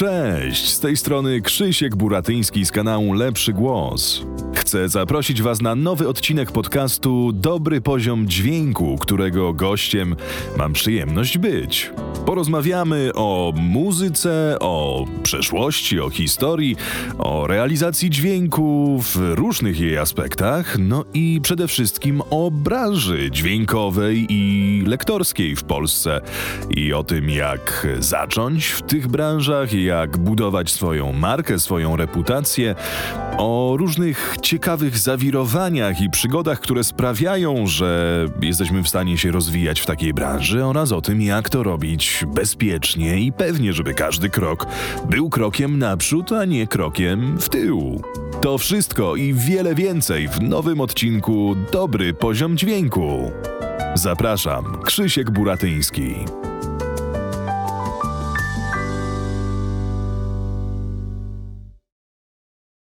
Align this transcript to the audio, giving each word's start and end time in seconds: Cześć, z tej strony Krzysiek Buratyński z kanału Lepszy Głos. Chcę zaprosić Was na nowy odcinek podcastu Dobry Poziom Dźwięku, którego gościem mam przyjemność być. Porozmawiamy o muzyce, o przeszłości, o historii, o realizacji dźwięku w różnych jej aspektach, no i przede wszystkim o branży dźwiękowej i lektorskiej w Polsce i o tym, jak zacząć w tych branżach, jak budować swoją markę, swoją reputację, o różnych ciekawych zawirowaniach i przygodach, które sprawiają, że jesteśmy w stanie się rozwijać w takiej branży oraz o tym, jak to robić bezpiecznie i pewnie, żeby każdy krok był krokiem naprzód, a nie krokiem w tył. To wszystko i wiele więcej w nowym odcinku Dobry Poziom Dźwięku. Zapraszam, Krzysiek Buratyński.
Cześć, 0.00 0.68
z 0.68 0.80
tej 0.80 0.96
strony 0.96 1.40
Krzysiek 1.40 1.96
Buratyński 1.96 2.66
z 2.66 2.72
kanału 2.72 3.12
Lepszy 3.12 3.52
Głos. 3.52 4.22
Chcę 4.54 4.88
zaprosić 4.88 5.42
Was 5.42 5.60
na 5.60 5.74
nowy 5.74 6.08
odcinek 6.08 6.52
podcastu 6.52 7.32
Dobry 7.32 7.80
Poziom 7.80 8.28
Dźwięku, 8.28 8.98
którego 8.98 9.52
gościem 9.52 10.16
mam 10.56 10.72
przyjemność 10.72 11.38
być. 11.38 11.90
Porozmawiamy 12.26 13.10
o 13.14 13.52
muzyce, 13.56 14.56
o 14.60 15.04
przeszłości, 15.22 16.00
o 16.00 16.10
historii, 16.10 16.76
o 17.18 17.46
realizacji 17.46 18.10
dźwięku 18.10 18.98
w 19.02 19.16
różnych 19.16 19.80
jej 19.80 19.98
aspektach, 19.98 20.78
no 20.78 21.04
i 21.14 21.40
przede 21.42 21.68
wszystkim 21.68 22.22
o 22.30 22.50
branży 22.50 23.30
dźwiękowej 23.30 24.26
i 24.28 24.69
lektorskiej 24.90 25.56
w 25.56 25.64
Polsce 25.64 26.20
i 26.70 26.92
o 26.92 27.04
tym, 27.04 27.30
jak 27.30 27.86
zacząć 27.98 28.66
w 28.66 28.82
tych 28.82 29.08
branżach, 29.08 29.72
jak 29.72 30.18
budować 30.18 30.70
swoją 30.70 31.12
markę, 31.12 31.58
swoją 31.58 31.96
reputację, 31.96 32.74
o 33.38 33.74
różnych 33.78 34.36
ciekawych 34.42 34.98
zawirowaniach 34.98 36.00
i 36.00 36.10
przygodach, 36.10 36.60
które 36.60 36.84
sprawiają, 36.84 37.66
że 37.66 38.26
jesteśmy 38.42 38.82
w 38.82 38.88
stanie 38.88 39.18
się 39.18 39.30
rozwijać 39.30 39.80
w 39.80 39.86
takiej 39.86 40.14
branży 40.14 40.64
oraz 40.64 40.92
o 40.92 41.00
tym, 41.00 41.22
jak 41.22 41.50
to 41.50 41.62
robić 41.62 42.24
bezpiecznie 42.34 43.20
i 43.20 43.32
pewnie, 43.32 43.72
żeby 43.72 43.94
każdy 43.94 44.30
krok 44.30 44.66
był 45.10 45.30
krokiem 45.30 45.78
naprzód, 45.78 46.32
a 46.32 46.44
nie 46.44 46.66
krokiem 46.66 47.38
w 47.40 47.48
tył. 47.48 48.02
To 48.40 48.58
wszystko 48.58 49.16
i 49.16 49.34
wiele 49.34 49.74
więcej 49.74 50.28
w 50.28 50.40
nowym 50.42 50.80
odcinku 50.80 51.56
Dobry 51.72 52.14
Poziom 52.14 52.56
Dźwięku. 52.56 53.30
Zapraszam, 53.94 54.82
Krzysiek 54.82 55.30
Buratyński. 55.30 56.14